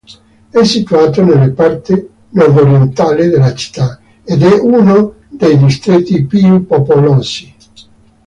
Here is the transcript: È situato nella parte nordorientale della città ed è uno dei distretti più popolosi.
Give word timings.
È 0.49 0.63
situato 0.63 1.23
nella 1.23 1.51
parte 1.51 2.09
nordorientale 2.29 3.27
della 3.27 3.53
città 3.53 3.99
ed 4.23 4.41
è 4.41 4.59
uno 4.59 5.17
dei 5.29 5.59
distretti 5.59 6.25
più 6.25 6.65
popolosi. 6.65 7.53